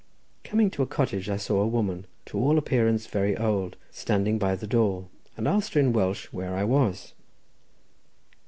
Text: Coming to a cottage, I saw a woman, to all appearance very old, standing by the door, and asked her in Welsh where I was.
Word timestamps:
Coming 0.43 0.71
to 0.71 0.81
a 0.81 0.87
cottage, 0.87 1.29
I 1.29 1.37
saw 1.37 1.61
a 1.61 1.67
woman, 1.67 2.07
to 2.25 2.39
all 2.39 2.57
appearance 2.57 3.05
very 3.05 3.37
old, 3.37 3.75
standing 3.91 4.39
by 4.39 4.55
the 4.55 4.65
door, 4.65 5.05
and 5.37 5.47
asked 5.47 5.75
her 5.75 5.79
in 5.79 5.93
Welsh 5.93 6.25
where 6.33 6.55
I 6.55 6.63
was. 6.63 7.13